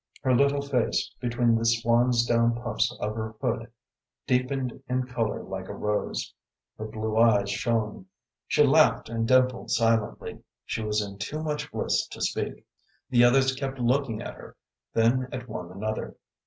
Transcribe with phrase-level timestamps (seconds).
[0.23, 3.71] Her little face, between the swan's down puffs of her hood,
[4.25, 6.33] deepened in color like a rose;
[6.79, 8.07] her blue eyes shone;
[8.47, 12.65] she laughed and dimpled silently; she was in too much bliss to speak.
[13.11, 14.55] The others kept looking at her,
[14.91, 16.15] then at one another.